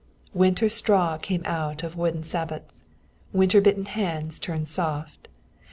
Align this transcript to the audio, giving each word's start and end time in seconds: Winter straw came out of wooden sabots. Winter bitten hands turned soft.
Winter 0.33 0.67
straw 0.67 1.17
came 1.19 1.43
out 1.45 1.83
of 1.83 1.95
wooden 1.95 2.23
sabots. 2.23 2.79
Winter 3.33 3.61
bitten 3.61 3.85
hands 3.85 4.39
turned 4.39 4.67
soft. 4.67 5.27